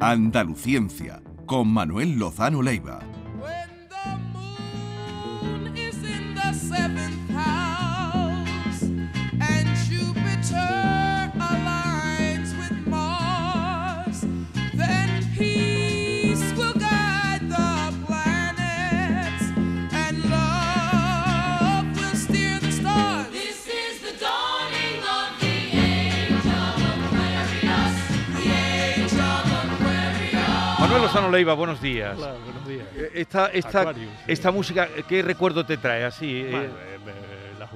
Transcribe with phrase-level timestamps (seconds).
[0.00, 3.09] Andaluciencia, con Manuel Lozano Leiva.
[30.80, 32.16] Manuel Lozano Leiva, buenos días.
[32.16, 32.86] Claro, buenos días.
[32.96, 33.94] Eh, Esta, esta,
[34.26, 36.42] esta música, ¿qué recuerdo te trae así?
[36.46, 36.70] eh?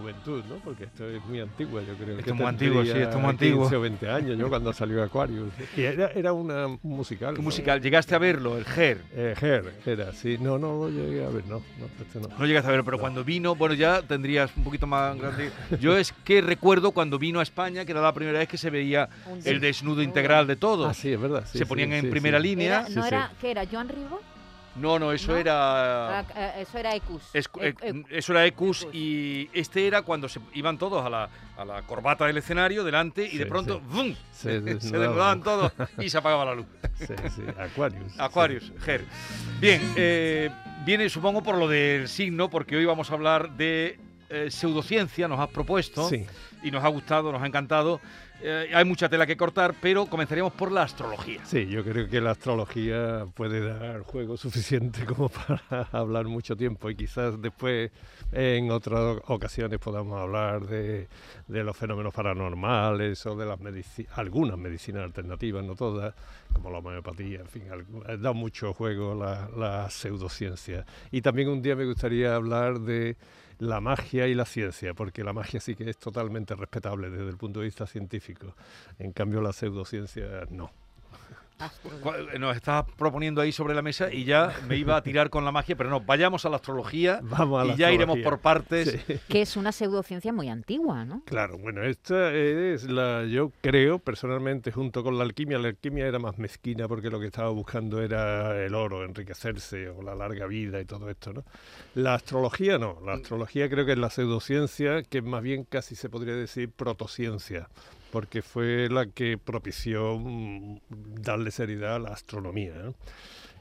[0.05, 0.57] Juventud, ¿no?
[0.57, 2.11] Porque esto es muy antiguo, yo creo.
[2.19, 3.63] Esto que es muy antiguo, sí, esto es muy antiguo.
[3.63, 5.53] 15 o 20 años, yo cuando salió Aquarius.
[5.77, 7.35] Y era, era una un musical.
[7.35, 7.45] ¿Qué ¿no?
[7.45, 7.81] musical?
[7.81, 9.01] ¿Llegaste a verlo, el GER?
[9.15, 10.37] Eh, Her, era, sí.
[10.39, 11.63] No, no lo llegué a ver, no.
[11.79, 12.29] no, este no.
[12.39, 15.51] No llegaste a verlo, pero cuando vino, bueno, ya tendrías un poquito más grande.
[15.81, 18.69] Yo es que recuerdo cuando vino a España, que era la primera vez que se
[18.71, 19.09] veía
[19.45, 20.89] el desnudo integral de todos.
[20.91, 21.45] Ah, sí, es verdad.
[21.47, 22.43] sí, se sí, ponían en sí, primera sí.
[22.49, 22.81] línea.
[22.81, 23.09] Era- ¿No sí.
[23.09, 24.21] era, qué era, Joan Rigo?
[24.77, 25.39] No, no, eso ¿No?
[25.39, 26.19] era...
[26.21, 27.23] Ah, eh, eso era Ecus.
[27.33, 27.75] Es- eh,
[28.11, 28.95] eso era Ecus Ecus.
[28.95, 33.25] y este era cuando se iban todos a la, a la corbata del escenario delante
[33.25, 33.85] y Sí, de pronto sí.
[33.89, 34.15] ¡vum!
[34.33, 35.01] Se se desnudaban.
[35.09, 36.67] desnudaban todos y se apagaba la luz.
[36.99, 38.13] Sí, sí, Aquarius.
[38.19, 39.05] Aquarius, Ger.
[39.61, 40.51] Bien, eh,
[40.85, 43.99] viene supongo por lo del signo, porque hoy vamos a hablar de
[44.35, 46.27] eh, pseudociencia, nos has propuesto Sí.
[46.63, 48.01] y nos ha gustado, nos ha encantado.
[48.43, 51.41] Eh, hay mucha tela que cortar, pero comenzaríamos por la astrología.
[51.47, 55.63] Sí, yo creo que la astrología puede dar juego suficiente como para
[55.93, 57.91] hablar mucho tiempo y quizás después
[58.33, 61.09] en otras ocasiones podamos hablar de,
[61.47, 66.13] de los fenómenos paranormales o de las medici- algunas medicinas alternativas, no todas,
[66.53, 67.63] como la homeopatía, en fin,
[68.09, 70.85] eh, da mucho juego la, la pseudociencia.
[71.11, 73.17] Y también un día me gustaría hablar de
[73.59, 77.37] la magia y la ciencia, porque la magia sí que es totalmente respetable desde el
[77.37, 78.55] punto de vista científico.
[78.99, 80.71] En cambio, la pseudociencia no.
[82.03, 85.45] Cu- Nos estás proponiendo ahí sobre la mesa y ya me iba a tirar con
[85.45, 89.01] la magia, pero no, vayamos a la astrología Vamos a y ya iremos por partes.
[89.07, 89.15] Sí.
[89.29, 91.23] Que es una pseudociencia muy antigua, ¿no?
[91.25, 96.19] Claro, bueno, esta es la, yo creo personalmente, junto con la alquimia, la alquimia era
[96.19, 100.81] más mezquina porque lo que estaba buscando era el oro, enriquecerse o la larga vida
[100.81, 101.45] y todo esto, ¿no?
[101.95, 106.09] La astrología no, la astrología creo que es la pseudociencia, que más bien casi se
[106.09, 107.69] podría decir protociencia,
[108.15, 110.79] porque fue la que propició mm,
[111.21, 112.95] darle seriedad a la astronomía, ¿no?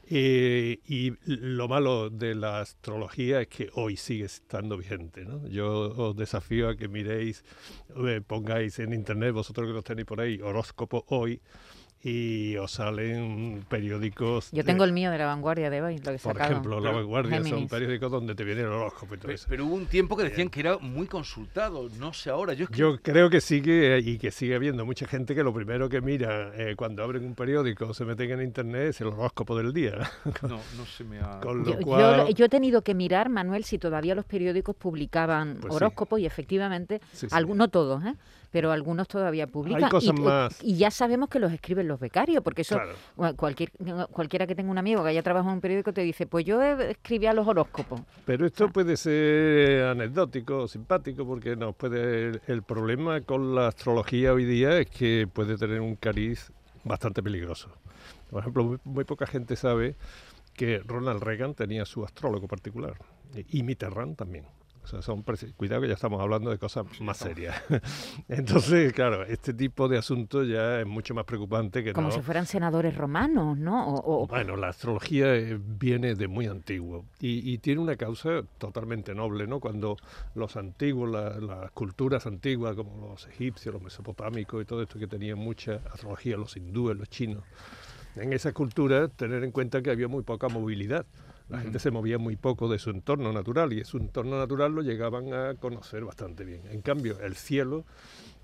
[0.06, 5.24] Eh, y lo malo de la astrología es que hoy sigue estando vigente.
[5.24, 5.44] ¿no?
[5.48, 7.42] Yo os desafío a que miréis,
[8.06, 11.40] eh, pongáis en internet, vosotros que los tenéis por ahí, horóscopo hoy,
[12.06, 14.50] y os salen periódicos.
[14.52, 16.50] Yo de- tengo el mío de la vanguardia de hoy, lo que he Por sacado.
[16.50, 17.70] ejemplo, La Vanguardia son Géminis.
[17.70, 19.46] periódicos donde te viene el horóscopo y todo Pe- eso.
[19.48, 22.52] Pero hubo un tiempo que decían que era muy consultado, no sé ahora.
[22.52, 25.54] Yo es que Yo creo que sigue y que sigue habiendo mucha gente que lo
[25.54, 29.06] primero que mira eh, cuando abren un periódico o se meten en internet es el
[29.06, 29.94] horóscopo del día.
[30.42, 31.40] no, no se me ha...
[31.40, 34.76] Con Yo, lo yo- cual, yo he tenido que mirar, Manuel, si todavía los periódicos
[34.76, 35.76] publicaban Pues sí.
[35.76, 37.34] horóscopos y efectivamente, Sí, sí.
[37.34, 38.14] algu- no todos, ¿eh?
[38.54, 39.90] Pero algunos todavía publican.
[39.90, 40.62] cosas y, más.
[40.62, 43.34] y ya sabemos que los escriben los becarios, porque eso Claro.
[43.34, 43.72] cualquier,
[44.12, 46.62] cualquiera que tenga un amigo que haya trabajado en un periódico te dice, pues yo
[46.62, 48.02] eh, escribía los horóscopos.
[48.24, 53.66] Pero esto puede ser anecdótico o simpático porque nos puede el, el problema con la
[53.66, 56.52] astrología hoy día es que puede tener un cariz
[56.84, 57.70] bastante peligroso.
[58.30, 59.96] Por ejemplo, muy, muy poca gente sabe
[60.52, 62.94] que Ronald Reagan tenía su astrólogo particular
[63.48, 64.44] y Mitterrand también.
[64.84, 65.22] O sea, son
[65.56, 67.56] cuidado que ya estamos hablando de cosas más serias.
[68.28, 72.14] Entonces, claro, este tipo de asuntos ya es mucho más preocupante que Como no.
[72.14, 73.88] si fueran senadores romanos, ¿no?
[73.88, 78.42] O, o- Bueno, la astrología eh, viene de muy antiguo y, y tiene una causa
[78.58, 79.58] totalmente noble, ¿no?
[79.58, 79.96] Cuando
[80.34, 85.06] los antiguos, la- las culturas antiguas, como los egipcios, los mesopotámicos y todo esto que
[85.06, 87.42] tenían mucha astrología, los hindúes, los chinos,
[88.16, 91.06] en esas culturas tener en cuenta que había muy poca movilidad.
[91.48, 94.82] La gente se movía muy poco de su entorno natural y su entorno natural lo
[94.82, 96.62] llegaban a conocer bastante bien.
[96.70, 97.84] En cambio, el cielo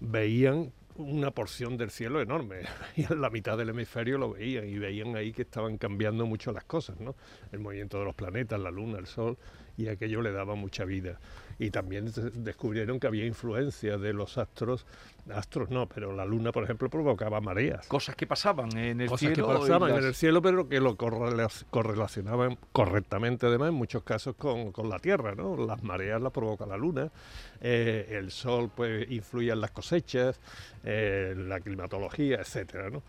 [0.00, 2.62] veían una porción del cielo enorme
[2.96, 6.52] y en la mitad del hemisferio lo veían y veían ahí que estaban cambiando mucho
[6.52, 7.16] las cosas, ¿no?
[7.52, 9.38] El movimiento de los planetas, la luna, el sol
[9.76, 11.18] y aquello le daba mucha vida.
[11.62, 14.86] Y también des- descubrieron que había influencia de los astros,
[15.30, 17.86] astros no, pero la luna, por ejemplo, provocaba mareas.
[17.86, 19.48] Cosas que pasaban en el Cosas que cielo.
[19.60, 24.36] pasaban en las- el cielo, pero que lo correla- correlacionaban correctamente, además, en muchos casos
[24.36, 25.54] con, con la Tierra, ¿no?
[25.54, 27.12] Las mareas las provoca la Luna,
[27.60, 30.40] eh, el Sol, pues, influye en las cosechas,
[30.82, 33.02] eh, la climatología, etcétera, ¿no?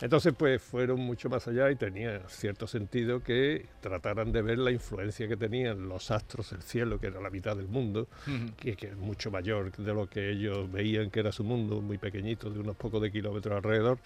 [0.00, 4.70] Entonces, pues fueron mucho más allá y tenía cierto sentido que trataran de ver la
[4.70, 7.97] influencia que tenían los astros, el cielo, que era la mitad del mundo,
[8.56, 12.50] Que es mucho mayor de lo que ellos veían que era su mundo, muy pequeñito,
[12.50, 13.98] de unos pocos de kilómetros alrededor,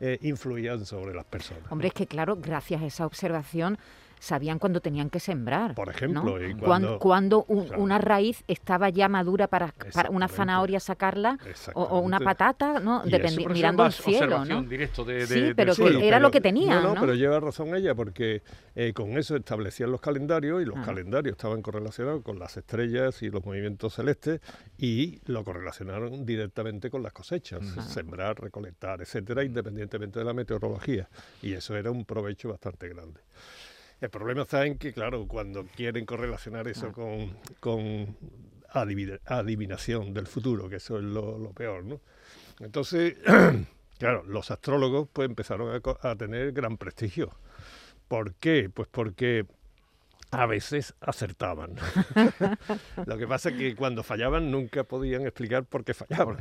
[0.00, 1.70] eh, influían sobre las personas.
[1.70, 3.78] Hombre, es que claro, gracias a esa observación
[4.22, 5.74] sabían cuándo tenían que sembrar.
[5.74, 5.92] Por ¿no?
[5.92, 7.82] ejemplo, y Cuan- cuando- cuando un- Claro.
[7.82, 11.38] una raíz estaba ya madura para, para una zanahoria sacarla
[11.74, 13.02] o, o una patata, ¿no?
[13.04, 14.68] Dependi- mirando más cielo, observación ¿no?
[14.70, 17.00] directo de, Sí, de- pero que era lo que tenía, No, no, ¿no?
[17.00, 18.42] pero lleva razón ella, porque
[18.76, 20.82] eh, con eso establecían los calendarios y los Ah.
[20.86, 24.40] calendarios estaban correlacionados con las estrellas y los movimientos celestes
[24.78, 31.08] y lo correlacionaron directamente con las cosechas, sembrar, recolectar, etcétera, independientemente de la meteorología.
[31.42, 33.20] Y eso era un provecho bastante grande.
[34.02, 36.92] El problema está en que, claro, cuando quieren correlacionar eso Ah.
[36.92, 38.16] con, con
[38.74, 42.00] adivina- adivinación del futuro, que eso es lo, lo peor, ¿no?
[42.60, 43.16] Entonces,
[43.98, 47.30] claro, los astrólogos pues empezaron a tener gran prestigio.
[48.08, 48.68] ¿Por qué?
[48.74, 49.46] Pues porque
[50.32, 51.76] a veces acertaban.
[53.06, 56.38] Lo que pasa es que cuando fallaban nunca podían explicar por qué fallaban.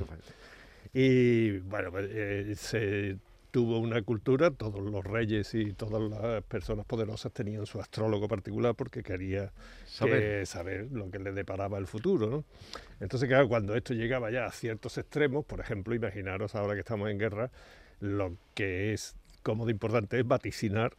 [0.94, 3.18] Y bueno, pues, eh, se
[3.52, 8.76] tuvo una cultura, todos los reyes y todas las personas poderosas tenían su astrólogo particular
[8.76, 9.52] porque quería
[9.86, 10.40] Saber.
[10.40, 12.28] que- saber lo que le deparaba el futuro.
[12.30, 12.46] ¿no?
[13.02, 17.10] Entonces, claro, cuando esto llegaba ya a ciertos extremos, por ejemplo, imaginaros ahora que estamos
[17.10, 17.52] en guerra,
[18.00, 20.94] lo que es como de importante es vaticinar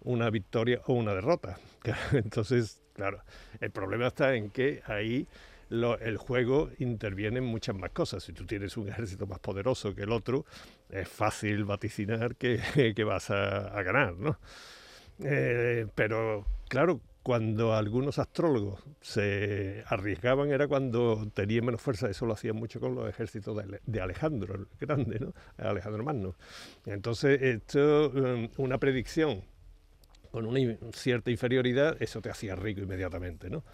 [0.00, 1.58] una victoria o una derrota.
[2.12, 3.20] Entonces, claro,
[3.60, 5.26] el problema está en que ahí
[5.70, 8.22] lo- el juego interviene en muchas más cosas.
[8.24, 10.44] Si tú tienes un ejército más poderoso que el otro,
[10.90, 12.60] es fácil vaticinar que,
[12.96, 14.38] que vas a, a ganar, ¿no?
[15.24, 22.08] Eh, pero, claro, cuando algunos astrólogos se arriesgaban era cuando tenían menos fuerza.
[22.08, 25.34] Eso lo hacían mucho con los ejércitos de, Ale- de Alejandro el Grande, ¿no?
[25.58, 26.36] Alejandro Magno.
[26.86, 29.42] Entonces, esto, um, una predicción
[30.30, 30.60] con una
[30.92, 33.64] cierta inferioridad, eso te hacía rico inmediatamente, ¿no?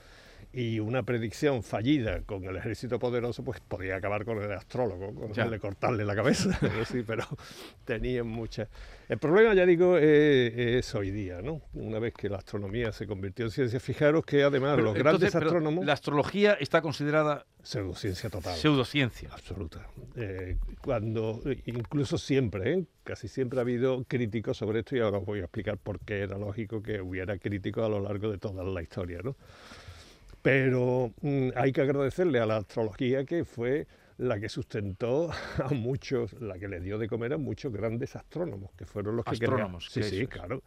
[0.57, 5.33] Y una predicción fallida con el ejército poderoso, pues podía acabar con el astrólogo, con
[5.33, 5.49] Ya.
[5.49, 6.85] de cortarle la cabeza, ¿no?
[6.85, 7.25] sí, pero
[7.85, 8.69] tenían muchas...
[9.09, 11.61] El problema, ya digo, eh, es hoy día, ¿no?
[11.75, 15.03] Una vez que la astronomía se convirtió en ciencia, fijaros que además Pero los entonces,
[15.21, 15.85] grandes pero astrónomos...
[15.85, 18.55] La astrología está considerada Pseudociencia total.
[18.57, 19.31] pseudociencia.
[19.33, 19.87] Absoluta.
[20.17, 22.85] Eh, cuando, incluso siempre, ¿eh?
[23.03, 26.21] casi siempre ha habido críticos sobre esto y ahora os voy a explicar por qué
[26.21, 29.19] era lógico que hubiera críticos a lo largo de toda la historia.
[29.25, 29.37] ¿no?
[30.45, 33.87] Pero mm, hay que agradecerle a la astrología que fue
[34.19, 38.71] la que sustentó a muchos, la que le dio de comer a muchos grandes astrónomos,
[38.77, 40.29] que fueron los que Astrónomos, Sí, que sí, es.
[40.29, 40.63] claro.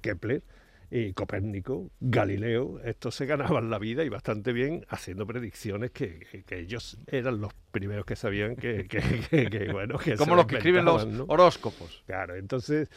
[0.00, 0.42] Kepler
[0.90, 6.42] y Copérnico, Galileo, estos se ganaban la vida y bastante bien haciendo predicciones que, que-
[6.44, 8.88] que ellos eran los primeros que sabían que,
[9.72, 12.02] bueno, que Como lo los que escriben los horóscopos.
[12.06, 12.88] Claro, entonces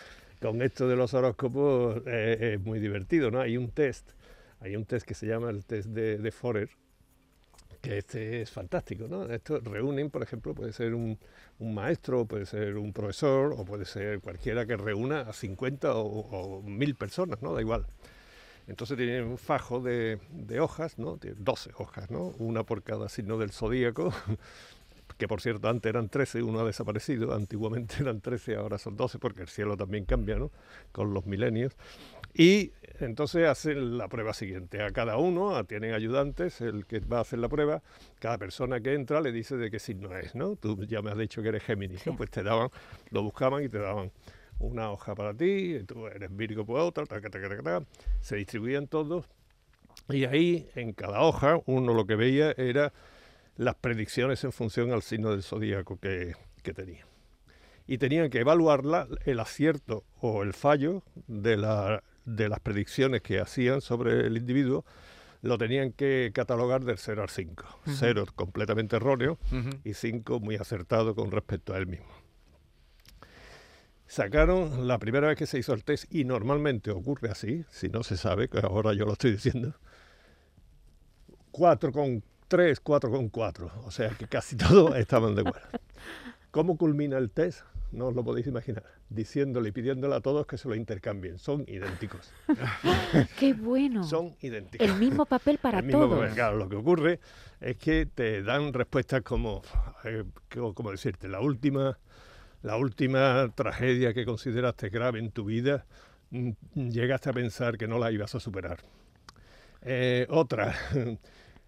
[0.42, 3.42] con esto de los horóscopos eh, es muy divertido, ¿no?
[3.42, 4.12] Hay un test,
[4.66, 6.70] hay un test que se llama el test de, de Forer,
[7.82, 9.26] que este es fantástico, ¿no?
[9.26, 11.20] Esto reúnen, por ejemplo, puede ser un,
[11.60, 16.64] un maestro, puede ser un profesor, o puede ser cualquiera que reúna a 50 o,
[16.64, 17.54] 1000 personas, ¿no?
[17.54, 17.86] Da igual.
[18.68, 21.18] Entonces tienen un fajo de, de hojas, ¿no?
[21.18, 22.34] Tienen 12 hojas, ¿no?
[22.40, 24.12] Una por cada signo del zodíaco,
[25.18, 29.18] que por cierto antes eran 13, uno ha desaparecido, antiguamente eran 13, ahora son 12
[29.20, 30.52] porque el cielo también cambia, ¿no?
[30.92, 31.74] Con los milenios.
[32.34, 34.82] Y entonces hacen la prueba siguiente.
[34.82, 37.82] A cada uno a- tienen ayudantes, el que va a hacer la prueba,
[38.20, 40.56] cada persona que entra le dice de qué signo es, ¿no?
[40.58, 42.16] Tú ya me has dicho que eres Géminis, ¿no?
[42.18, 42.70] Pues te daban,
[43.12, 44.12] lo buscaban y te daban
[44.60, 47.86] una hoja para ti, tú eres Virgo por otra, taca, taca, taca, taca.
[48.22, 49.26] se distribuían todos
[50.10, 52.94] y ahí en cada hoja uno lo que veía era
[53.58, 56.34] las predicciones en función al signo del zodíaco que,
[56.64, 57.06] que tenía.
[57.88, 63.40] Y tenían que evaluarla, el acierto o el fallo de, la- de las predicciones que
[63.40, 64.84] hacían sobre el individuo,
[65.42, 67.82] lo tenían que catalogar del 0 al 5.
[67.86, 69.38] 0 completamente erróneo
[69.84, 72.08] y 5 muy acertado con respecto a él mismo.
[74.08, 78.04] Sacaron la primera vez que se hizo el test y normalmente ocurre así, si no
[78.04, 79.74] se sabe, que ahora yo lo estoy diciendo,
[81.52, 85.68] 4 con 3, 4 con 4, o sea que casi todos estaban de acuerdo.
[86.52, 87.62] ¿Cómo culmina el test?
[87.92, 91.64] No os lo podéis imaginar, diciéndole y pidiéndole a todos que se lo intercambien, son
[91.68, 92.32] idénticos,
[93.40, 94.04] ¡Qué bueno!
[94.04, 94.86] son idénticos.
[94.86, 96.20] El mismo papel para El mismo todos.
[96.20, 96.34] papel.
[96.34, 97.20] Claro, lo que ocurre
[97.62, 99.62] es que te dan respuestas como,
[100.04, 100.24] eh,
[100.54, 101.98] como como decirte, la última,
[102.64, 105.86] la última tragedia que consideraste grave en tu vida,
[106.32, 106.52] mm,
[106.90, 108.80] llegaste a pensar que no la ibas a superar.
[109.84, 110.76] Eh, otra,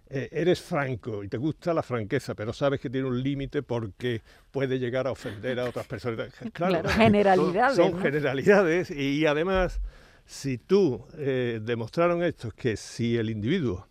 [0.09, 4.21] eh, eres franco y te gusta la franqueza, pero sabes que tiene un límite porque
[4.51, 6.29] puede llegar a ofender a otras personas.
[6.53, 9.81] Claro, Claro, generalidades, Son generalidades y, además,
[10.25, 13.87] si tú eh, demostraron esto, que si el individuo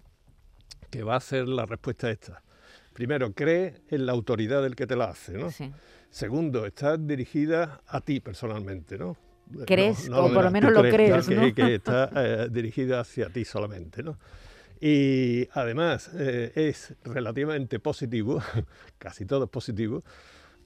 [0.90, 2.42] que va a hacer la respuesta esta,
[2.92, 5.50] primero cree en la autoridad del que te la hace, ¿no?
[5.50, 5.70] Sí.
[6.11, 9.16] Segundo, está dirigida a ti personalmente, ¿no?
[9.66, 11.54] Crees, No- no o por lo menos lo crees, crees, que, ¿no?
[11.54, 14.18] que está eh, dirigida hacia ti solamente, ¿no?
[14.80, 18.40] Y además eh, es relativamente positivo,
[18.99, 20.04] casi todo es positivo,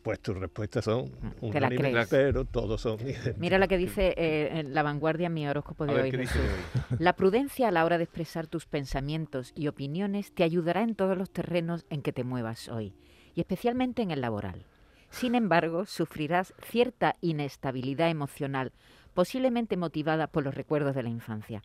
[0.03, 2.09] pues tus respuestas son unánimes, crees.
[2.09, 2.99] pero todos son.
[3.37, 6.17] Mira lo que dice eh, en La Vanguardia, mi horóscopo de A ver, hoy, ¿qué
[6.17, 6.49] dice Jesús.
[6.49, 6.65] de hoy?
[6.99, 11.17] La prudencia a la hora de expresar tus pensamientos y opiniones te ayudará en todos
[11.17, 12.95] los terrenos en que te muevas hoy,
[13.35, 14.65] y especialmente en el laboral.
[15.11, 18.73] Sin embargo, sufrirás cierta inestabilidad emocional,
[19.13, 21.63] posiblemente motivada por los recuerdos de la infancia.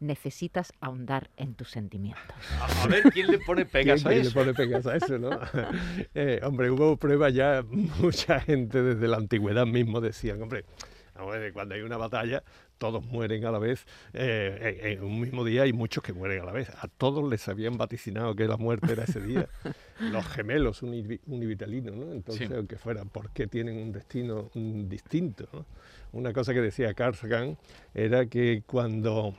[0.00, 2.36] Necesitas ahondar en tus sentimientos.
[2.82, 4.38] A, ver, ¿quién le pone pegas a ¿Quién le eso?
[4.38, 5.30] pone pegas a eso, no?
[6.14, 7.64] Eh, hombre, hubo pruebas ya,
[8.00, 10.64] mucha gente desde la antigüedad mismo decían, hombre,
[11.52, 12.44] cuando hay una batalla,
[12.78, 16.42] todos mueren a la vez, eh, en, en un mismo día hay muchos que mueren
[16.42, 16.70] a la vez.
[16.70, 19.48] A todos les habían vaticinado que la muerte era ese día.
[19.98, 22.12] Los gemelos univi- univitalinos, ¿no?
[22.12, 22.54] Entonces, Sí.
[22.54, 25.48] aunque fueran, ¿por qué tienen un destino mm, distinto?
[25.52, 25.66] ¿no?
[26.12, 27.58] Una cosa que decía Carl Sagan
[27.94, 29.34] era que cuando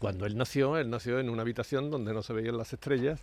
[0.00, 3.22] cuando él nació, él nació en una habitación donde no se veían las estrellas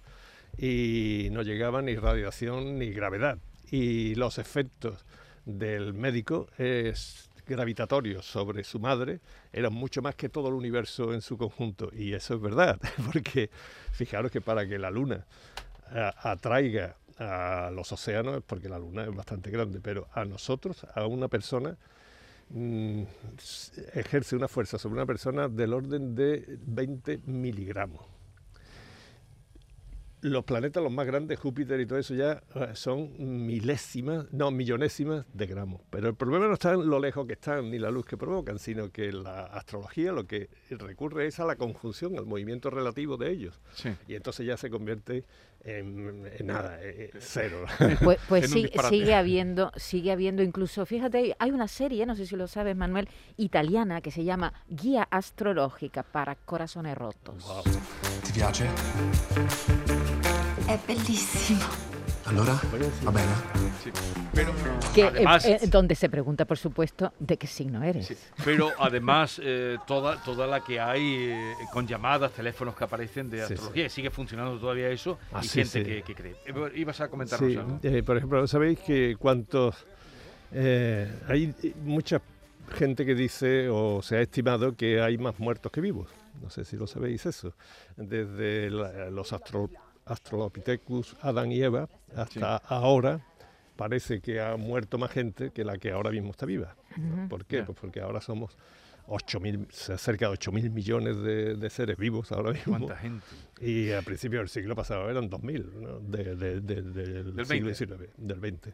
[0.57, 3.39] y no llegaba ni radiación ni gravedad.
[3.69, 5.03] Y los efectos
[5.45, 9.21] del médico es gravitatorios sobre su madre
[9.53, 11.89] eran mucho más que todo el universo en su conjunto.
[11.93, 12.79] Y eso es verdad,
[13.11, 13.49] porque
[13.91, 15.25] fijaros que para que la luna
[16.21, 21.07] atraiga a los océanos, es porque la luna es bastante grande, pero a nosotros, a
[21.07, 21.77] una persona,
[22.49, 23.03] mm,
[23.93, 28.05] ejerce una fuerza sobre una persona del orden de 20 miligramos.
[30.21, 35.25] Los planetas, los más grandes, Júpiter y todo eso ya eh, son milésimas, no, millonésimas
[35.31, 35.81] de gramos.
[35.91, 38.57] Pero el problema no está en lo lejos que están ni la luz que provocan,
[38.57, 43.31] sino que la astrología lo que recurre es a la conjunción, al movimiento relativo de
[43.31, 43.61] ellos.
[43.75, 43.89] Sí.
[44.07, 45.23] Y entonces ya se convierte
[46.43, 47.65] nada, eh, eh, cero.
[48.03, 52.35] Pues, pues sí- sigue habiendo, sigue habiendo incluso, fíjate, hay una serie, no sé si
[52.35, 57.43] lo sabes, Manuel, italiana que se llama Guía Astrológica para Corazones Rotos.
[57.45, 57.63] Wow.
[58.23, 58.65] Ti piace?
[60.67, 61.86] È bellissimo.
[62.27, 62.53] Allora?
[63.05, 63.27] Va bene?
[63.83, 63.91] Sí.
[64.93, 68.07] Que, eh, además, eh, donde se pregunta, por supuesto, de qué signo eres.
[68.07, 73.29] sí, pero además eh, toda, toda la que hay eh, con llamadas, teléfonos que aparecen
[73.29, 73.53] de Sí, sí.
[73.53, 75.83] astrología, y sigue funcionando todavía eso, Ah, y sí, gente sí.
[75.85, 76.35] Que, que cree.
[76.45, 77.79] Eh, Ibas a comentarnos Sí, algo.
[77.83, 79.75] eh, por ejemplo, ¿sabéis que cuántos...
[80.51, 82.21] eh, hay eh, mucha
[82.75, 86.09] gente que dice, o se ha estimado, que hay más muertos que vivos.
[86.41, 87.53] No sé si lo sabéis eso.
[87.95, 89.69] Desde la- los astro,
[90.07, 93.25] Australopithecus, Adán y Eva, hasta ahora,
[93.75, 96.75] parece que ha muerto más gente que la que ahora mismo está viva.
[97.29, 97.63] ¿Por qué?
[97.63, 98.57] Pues porque ahora somos
[99.07, 102.77] 8.000, se cerca de 8.000 millones de, de seres vivos ahora mismo.
[102.77, 103.25] ¿Cuánta gente?
[103.59, 105.99] Y a principios del siglo pasado eran 2.000, ¿no?
[105.99, 107.73] de- de- de- del Del siglo 20.
[107.75, 108.73] XIX, del 20.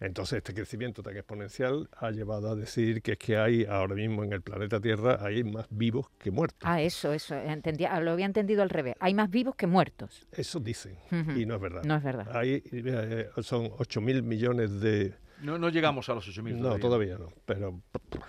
[0.00, 4.24] Entonces este crecimiento tan exponencial ha llevado a decir que es que hay ahora mismo
[4.24, 6.60] en el planeta Tierra hay más vivos que muertos.
[6.62, 8.94] Ah, eso, eso, entendía, lo había entendido al revés.
[9.00, 10.26] Hay más vivos que muertos.
[10.32, 11.32] Eso dicen, Ujú.
[11.38, 11.82] y no es verdad.
[11.84, 12.34] No es verdad.
[12.36, 15.14] Hay, eh, son 8.000 millones de...
[15.42, 17.80] No, no llegamos a los 8.000 No, todavía no, pero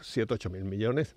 [0.02, 1.16] 7, 8 mil millones.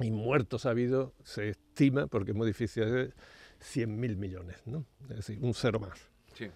[0.00, 3.14] Y muertos ha habido, se estima, porque es muy difícil, hacer,
[3.60, 4.84] 100 mil millones, ¿no?
[5.08, 5.98] Es decir, un cero más.
[6.34, 6.50] Sí.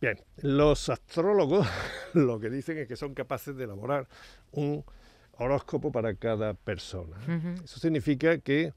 [0.00, 1.66] Bien, los astrólogos
[2.14, 4.08] lo que dicen es que son capaces de elaborar
[4.52, 4.84] un
[5.32, 7.16] horóscopo para cada persona.
[7.64, 8.72] Eso significa que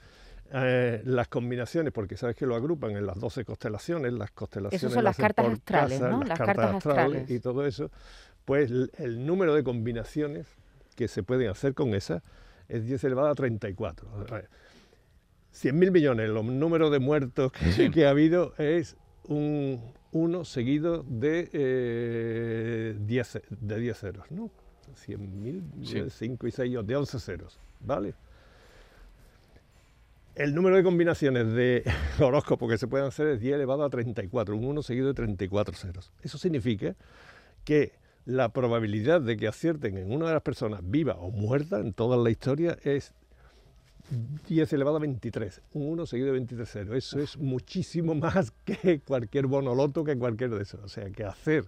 [0.51, 5.03] eh, las combinaciones, porque sabes que lo agrupan en las 12 constelaciones, las constelaciones son
[5.03, 6.19] las cartas astrales, casa, ¿no?
[6.19, 7.31] las, Las cartas, cartas astrales, astrales.
[7.31, 7.91] y todo eso,
[8.45, 10.47] pues el, el número de combinaciones
[10.95, 12.21] que se pueden hacer con esa
[12.69, 14.09] es 10 elevado a 34.
[14.29, 14.49] A ver,
[15.53, 17.89] 100.000 millones, los números de muertos que, Sí.
[17.91, 19.81] que ha habido es un
[20.11, 24.49] 1 seguido de, eh, 10, de 10 ceros, ¿no?
[24.95, 26.03] 100.000, Sí.
[26.09, 28.13] 5 y 6, de 11 ceros, ¿vale?
[30.35, 31.83] El número de combinaciones de
[32.19, 35.75] horóscopo que se pueden hacer es 10 elevado a 34, un 1 seguido de 34
[35.75, 36.11] ceros.
[36.21, 36.95] Eso significa
[37.63, 37.93] que
[38.25, 42.17] la probabilidad de que acierten en una de las personas viva o muerta en toda
[42.17, 43.13] la historia es
[44.47, 46.95] 10 elevado a 23, un 1 seguido de 23 ceros.
[46.95, 50.83] Eso es muchísimo más que cualquier bonoloto, que cualquier de esos.
[50.83, 51.65] O sea, que hacer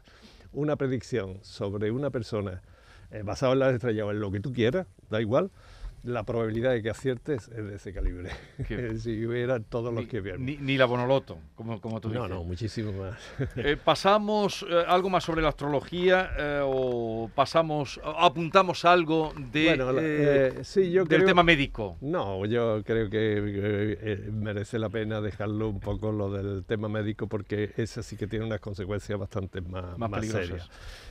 [0.53, 2.61] una predicción sobre una persona
[3.11, 5.51] eh, basada en las estrellas o en lo que tú quieras, da igual,
[6.07, 8.29] la probabilidad de que aciertes es de ese calibre.
[8.97, 10.45] Si hubiera todos los que vieron.
[10.45, 12.29] ni- ni la Bonoloto, como, como tú No, dices.
[12.35, 13.17] no, muchísimo más.
[13.57, 19.91] Eh, ¿Pasamos eh, algo más sobre la astrología eh, o pasamos, apuntamos algo de, Bueno,
[19.91, 21.97] la- sí, yo del creo- tema médico?
[22.01, 27.71] No, yo creo que merece la pena dejarlo un poco lo del tema médico porque
[27.77, 30.69] ese sí que tiene unas consecuencias bastante más, Más serias.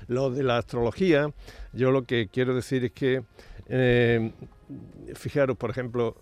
[0.08, 1.30] Lo de la astrología,
[1.72, 3.22] yo lo que quiero decir es que,
[3.68, 4.32] eh,
[5.14, 6.16] fijaros, por ejemplo,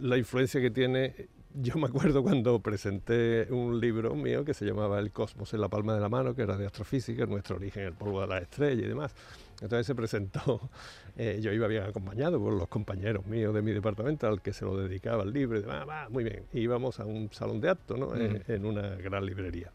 [0.00, 1.28] la influencia que tiene.
[1.56, 5.68] Yo me acuerdo cuando presenté un libro mío que se llamaba El cosmos en la
[5.68, 8.42] palma de la mano, que era de astrofísica, nuestro origen en el polvo de las
[8.42, 9.14] estrellas y demás.
[9.62, 10.68] Entonces se presentó,
[11.16, 14.64] eh, yo iba bien acompañado por los compañeros míos de mi departamento al que se
[14.64, 16.42] lo dedicaba el libro y demás, "Va, muy bien.
[16.52, 18.12] Íbamos a un salón de actos, ¿no?
[18.16, 19.70] En una gran librería.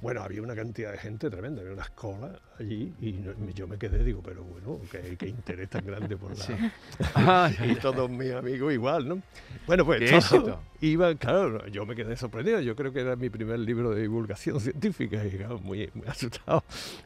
[0.00, 3.76] Bueno, había una cantidad de gente tremenda, había unas colas allí y no- yo me
[3.78, 7.52] quedé, digo, pero bueno, qué, qué interés tan grande por la...
[7.66, 9.20] Y todos mis amigos igual, ¿no?
[9.66, 10.06] Bueno, pues ¡Qué
[10.80, 14.60] iban, claro, yo me quedé sorprendido, yo creo que era mi primer libro de divulgación
[14.60, 16.62] científica y claro, muy, muy asustado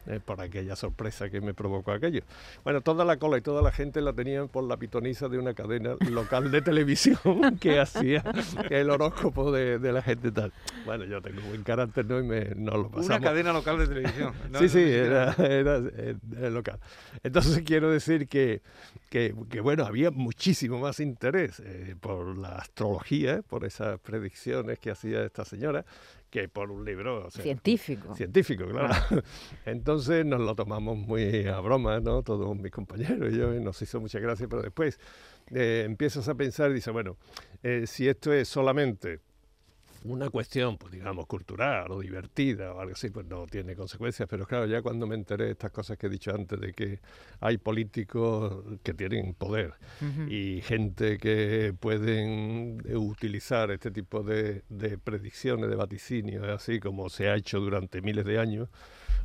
[0.07, 2.21] eh, por aquella sorpresa que me provocó aquello.
[2.63, 5.53] Bueno, toda la cola y toda la gente la tenían por la pitoniza de una
[5.53, 7.17] cadena local de televisión
[7.59, 8.23] que hacía
[8.69, 10.51] el horóscopo de, de la gente tal.
[10.85, 12.19] Bueno, yo tengo buen carácter, ¿no?
[12.19, 13.07] Y me, nos lo pasamos.
[13.07, 14.33] Una cadena local de televisión.
[14.53, 16.79] No, sí, no sí, siquiera- era, era, eh, era local.
[17.23, 18.61] Entonces quiero decir que,
[19.09, 24.91] que, que, bueno, había muchísimo más interés eh, por la astrología, por esas predicciones que
[24.91, 25.85] hacía esta señora,
[26.29, 28.15] que por un libro o sea, Científico.
[28.15, 28.93] científico, claro.
[29.65, 32.23] Entonces nos lo tomamos muy a broma, ¿no?
[32.23, 34.99] Todos mis compañeros y yo, y nos hizo mucha gracia, pero después
[35.51, 37.17] eh, empiezas a pensar y dices, bueno,
[37.61, 39.19] eh, si esto es solamente
[40.05, 44.27] una cuestión, pues digamos, cultural o divertida o algo así, pues no tiene consecuencias.
[44.29, 46.99] Pero claro, ya cuando me enteré de estas cosas que he dicho antes, de que
[47.39, 49.73] hay políticos que tienen poder
[50.27, 57.29] y gente que pueden utilizar este tipo de, de predicciones, de vaticinios, así como se
[57.29, 58.69] ha hecho durante miles de años,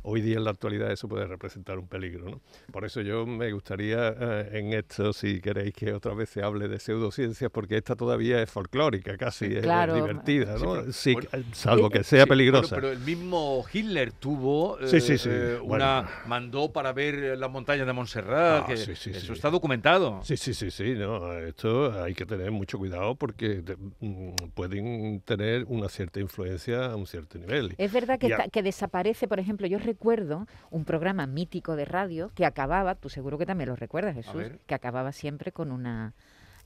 [0.03, 2.25] hoy día en la actualidad eso puede representar un peligro.
[2.29, 2.41] ¿no?
[2.71, 6.67] Por eso yo me gustaría eh, en esto, si queréis que otra vez se hable
[6.67, 9.95] de pseudociencias, porque esta todavía es folclórica, casi es claro.
[9.95, 10.71] divertida, Sí, ¿no?
[10.73, 12.75] pero- bueno, eh, salvo que sea Sí, bueno, peligrosa.
[12.75, 15.75] pero el mismo Hitler tuvo Sí, sí, sí, eh, bueno.
[15.85, 19.33] una mandó para ver las montañas de Montserrat, Ah, que sí, sí, eso sí.
[19.33, 20.21] está documentado.
[20.23, 25.21] Sí, sí, sí, sí, no, esto hay que tener mucho cuidado porque te- mm, pueden
[25.21, 27.73] tener una cierta influencia a un cierto nivel.
[27.77, 32.31] Es verdad que, está- que desaparece, por ejemplo, yo recuerdo un programa mítico de radio
[32.35, 36.13] que acababa, tú seguro que también lo recuerdas, Jesús, que acababa siempre con una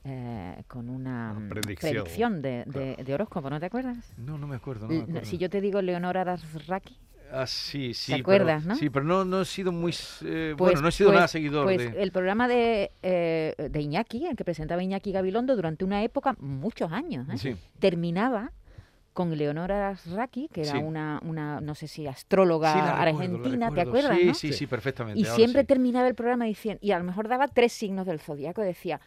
[0.06, 3.96] eh, con una Una mm, predicción, de, de- de horóscopo, ¿no te acuerdas?
[4.18, 4.86] No, no me acuerdo.
[4.86, 5.24] No me acuerdo.
[5.24, 6.98] Si yo te digo Leonora Razraki,
[7.32, 8.12] Ah, sí, sí.
[8.12, 8.78] acuerdas, pero, no?
[8.78, 9.92] Sí, pero no, no he sido muy...
[10.24, 12.02] eh, Pues- bueno, no he sido pues- nada seguidor pues de...
[12.02, 16.92] el programa de, eh, de Iñaki, el que presentaba Iñaki Gabilondo durante una época, muchos
[16.92, 17.38] años, ¿eh?
[17.38, 17.56] Sí.
[17.80, 18.52] terminaba
[19.14, 20.78] con Leonora Razraki, que era Sí.
[20.78, 24.18] una, una, no sé si astróloga Sí, recuerdo, argentina, ¿te acuerdas?
[24.18, 24.34] Sí, no?
[24.34, 25.20] sí, sí, perfectamente.
[25.20, 28.20] Y ahora siempre terminaba el programa diciendo, y a lo mejor daba tres signos del
[28.20, 29.00] zodiaco, decía,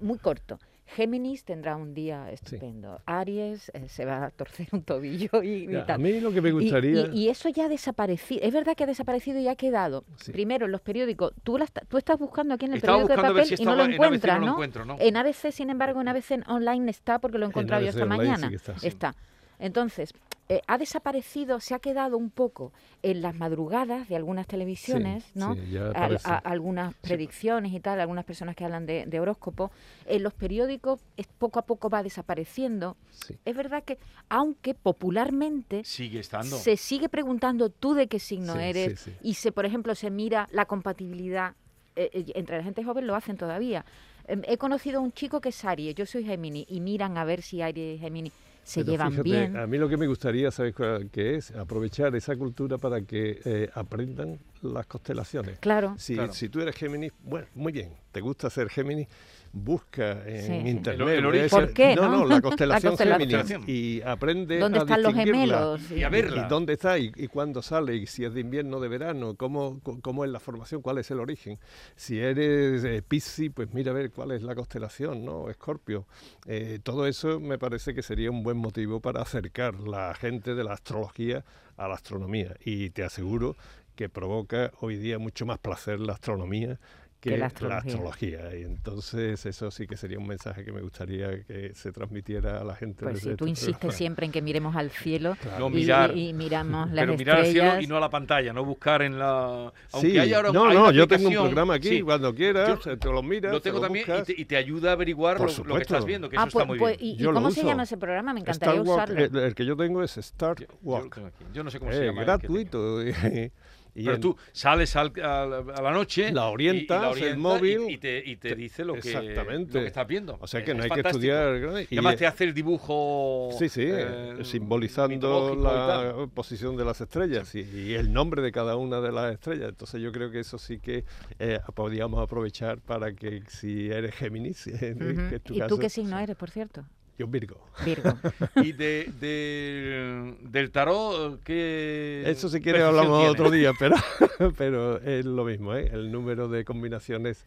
[0.00, 0.58] muy corto.
[0.96, 3.00] Géminis tendrá un día estupendo.
[3.06, 5.90] Aries eh, se va a torcer un tobillo y, tal.
[5.92, 7.06] a mí lo que me gustaría...
[7.12, 8.40] Y, y eso ya ha desaparecido.
[8.44, 10.04] Es verdad que ha desaparecido y ha quedado.
[10.16, 10.32] Sí.
[10.32, 11.32] Primero, en los periódicos.
[11.44, 13.76] Tú, la tú estás buscando aquí en el Estaba periódico de papel si y no
[13.76, 14.52] lo en encuentras, no lo ¿no?
[14.52, 14.96] encuentro, ¿no?
[14.98, 18.04] En ABC, sin embargo, en ABC online está porque lo he encontrado yo ABC esta
[18.04, 18.48] sí mañana.
[18.48, 18.86] que está, sí.
[18.86, 19.14] Está.
[19.58, 20.12] Entonces,
[20.52, 22.72] eh, ha desaparecido, se ha quedado un poco
[23.04, 25.54] en las madrugadas de algunas televisiones, Sí, ¿no?
[25.54, 26.28] sí, ya Al- aparece.
[26.28, 29.70] a- algunas predicciones y tal, algunas personas que hablan de, de horóscopo.
[30.06, 32.96] En los periódicos es, poco a poco va desapareciendo.
[33.12, 33.36] Sí.
[33.44, 36.56] Es verdad que, aunque popularmente Sigue estando.
[36.56, 39.16] se sigue preguntando tú de qué signo Sí, eres sí, sí.
[39.22, 41.54] y se, por ejemplo, se mira la compatibilidad
[41.96, 43.84] eh, eh, entre la gente joven lo hacen todavía.
[44.26, 47.24] Em, he conocido a un chico que es Aries, yo soy Gemini y miran a
[47.24, 49.56] ver si Aries y Gemini se Pero llevan fíjate, bien.
[49.56, 50.74] A mí lo que me gustaría, ¿sabes
[51.12, 51.50] qué es?
[51.52, 55.58] Aprovechar esa cultura para que eh, aprendan las constelaciones.
[55.58, 55.94] Claro.
[55.98, 56.32] Si, Claro.
[56.32, 59.08] si tú eres Géminis, bueno, muy bien, te gusta ser Géminis,
[59.52, 60.68] busca en Sí, sí.
[60.68, 61.08] internet.
[61.18, 61.48] El- origen.
[61.50, 62.18] ¿Por qué, No, no?
[62.20, 62.96] no, la constelación.
[62.96, 63.64] Constelación.
[63.66, 65.56] Y aprende ¿Dónde a están los distinguirla.
[65.58, 65.90] gemelos?
[65.90, 66.46] Y a verla.
[66.46, 66.98] ¿Y dónde está?
[66.98, 67.96] ¿Y, y cuándo sale?
[67.96, 69.34] ¿Y si es de invierno o de verano?
[69.36, 70.82] ¿Cómo, ¿Cómo es la formación?
[70.82, 71.58] ¿Cuál es el origen?
[71.96, 75.50] Si eres eh, Piscis, pues mira a ver cuál es la constelación, ¿no?
[75.50, 76.06] Escorpio.
[76.46, 80.64] Eh, todo eso me parece que sería un buen motivo para acercar la gente de
[80.64, 81.44] la astrología
[81.76, 82.54] a la astronomía.
[82.64, 83.56] Y te aseguro
[83.96, 86.78] que provoca hoy día mucho más placer la astronomía
[87.20, 87.78] Que la astrología.
[87.92, 88.56] astrología.
[88.58, 92.64] Y entonces eso sí que sería un mensaje que me gustaría que se transmitiera a
[92.64, 93.04] la gente.
[93.04, 93.92] Pues si tú este insistes programa.
[93.98, 96.16] siempre en que miremos al cielo No, y, mirar.
[96.16, 99.02] y- y miramos las Pero mirar al cielo y no a la pantalla, no buscar
[99.02, 99.70] en la...
[99.92, 102.80] Aunque Sí, hay ahora no, hay no, yo tengo un programa aquí, sí, cuando quieras,
[102.84, 105.38] Yo te lo miras, lo te tengo también y te, y te ayuda a averiguar
[105.40, 107.10] lo, lo que estás viendo, que Ah, eso pues, está muy pues, bien.
[107.10, 107.68] ¿y, y Yo lo cómo se uso.
[107.68, 108.32] llama ese programa?
[108.32, 109.24] Me Star encantaría Walk, usarlo.
[109.40, 111.18] el, el que yo tengo es Star Yo- yo lo Walk.
[111.18, 111.44] aquí.
[111.52, 112.20] Yo no sé cómo se Eh, llama.
[112.20, 112.54] que tengo.
[112.54, 113.02] gratuito.
[114.00, 117.02] y- Pero en- tú sales al- a, la- a la noche, La y- y orientas,
[117.02, 119.74] el orientas móvil, y, y te, y te dice lo que, Exactamente.
[119.74, 120.38] lo que estás viendo.
[120.40, 121.56] O sea que Es- no es hay que estudiar.
[121.56, 123.50] Y y- además te hace el dibujo.
[123.58, 125.62] Sí, sí, eh, simbolizando y tal.
[125.62, 129.70] la posición de las estrellas y, y el nombre de cada una de las estrellas.
[129.70, 131.04] Entonces yo creo que eso sí que
[131.38, 135.28] eh, podríamos aprovechar para que si eres Géminis, eh, Ujú.
[135.28, 136.84] que es tu ¿Y caso, tú qué signo eres, por cierto?
[137.20, 137.60] Yo Virgo.
[137.84, 138.14] Virgo.
[138.56, 142.22] Y de, de- del tarot, ¿qué.
[142.26, 143.96] Eso si quieres percepción hablamos otro día, pero,
[144.56, 145.90] pero es lo mismo, ¿eh?
[145.92, 147.44] El número de combinaciones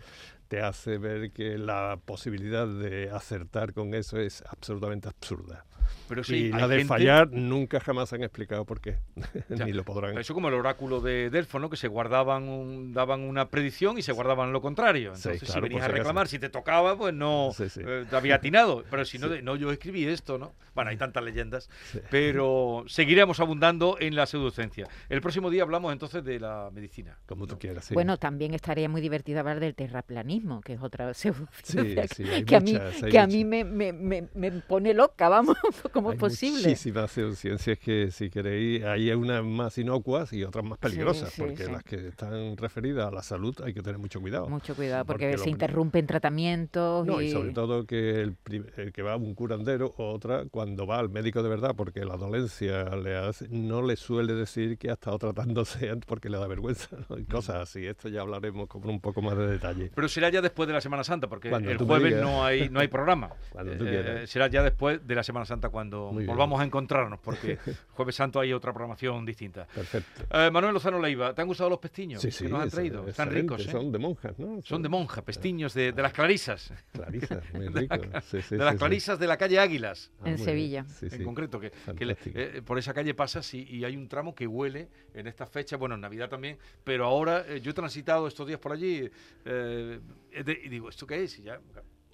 [0.53, 5.65] te hace ver que la posibilidad de acertar con eso es absolutamente absurda.
[6.07, 8.99] Pero sí, y la de gente- fallar nunca jamás han explicado por qué,
[9.49, 10.17] Ya, ni lo podrán.
[10.17, 11.69] Eso como el oráculo de Delfo, ¿no?
[11.69, 15.15] Que se guardaban, un- daban una predicción y se guardaban lo contrario.
[15.15, 17.67] Sí, Entonces, si claro, por venías si a reclamar, si te tocaba, pues no Sí,
[17.69, 17.81] sí.
[17.85, 18.83] eh, te había atinado.
[18.91, 19.33] Pero si no, Sí.
[19.35, 20.53] de- no, yo escribí esto, ¿no?
[20.75, 21.69] Bueno, hay tantas leyendas.
[21.91, 21.99] Sí.
[22.09, 24.87] Pero seguiremos abundando en la pseudociencia.
[25.09, 27.17] El próximo día hablamos entonces de la medicina.
[27.25, 27.93] Como tú quieras, sí.
[27.93, 32.55] Bueno, también estaría muy divertido hablar del terraplanismo, que es otra pseudociencia Sí, sí, que,
[32.55, 33.65] a mí, muchas, que a mí muchas.
[33.71, 35.57] me, me, me, me pone loca, vamos,
[35.91, 36.63] ¿cómo Hay es posible?
[36.63, 41.65] muchísimas pseudociencias que, si queréis, hay unas más inocuas y otras más peligrosas, sí, porque
[41.65, 41.71] sí.
[41.71, 44.49] las que están referidas a la salud hay que tener mucho cuidado.
[44.49, 47.27] Mucho cuidado, porque, se interrumpen tratamientos No, y...
[47.27, 48.37] y sobre todo que el,
[48.77, 52.05] el que va a un curandero o otra, cuando va al médico de verdad, porque
[52.05, 56.37] la dolencia le hace, no le suele decir que ha estado tratándose antes porque le
[56.37, 57.17] da vergüenza, ¿no?
[57.17, 57.85] y cosas así.
[57.85, 59.91] Esto ya hablaremos con un poco más de detalle.
[59.93, 62.79] Pero será ya después de la Semana Santa, porque Cuando el jueves no hay, no
[62.81, 63.29] hay programa.
[63.51, 64.29] Cuando tú Eh, quieras.
[64.29, 66.27] será ya después de la Semana Santa cuando Muy bien.
[66.27, 67.57] volvamos a encontrarnos, porque
[67.93, 69.65] Jueves Santo hay otra programación distinta.
[69.73, 70.23] Perfecto.
[70.31, 72.73] Eh, Manuel Lozano Leiva, ¿te han gustado los pestiños Sí, que sí, nos han es-
[72.73, 73.07] traído?
[73.07, 73.71] Están ricos, ¿eh?
[73.71, 74.61] Son de monjas, ¿no?
[74.63, 76.73] Son de monja, pestiños de, de las clarisas.
[76.91, 78.19] Clarisas, muy De la- rico.
[78.29, 80.11] Sí, sí, de las clarisas de la calle Águilas.
[80.21, 80.37] Ah, En.
[80.39, 80.83] Sevilla.
[80.85, 84.07] Sí, en concreto, que, que le- eh, por esa calle pasas y, y hay un
[84.07, 87.73] tramo que huele en esta fecha, bueno, en Navidad también, pero ahora eh, yo he
[87.73, 89.09] transitado estos días por allí
[89.45, 89.99] eh,
[90.31, 91.39] y digo, ¿esto qué es?
[91.39, 91.59] Y ya,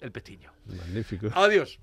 [0.00, 0.52] el pestiño.
[0.66, 1.28] Magnífico.
[1.34, 1.80] Adiós.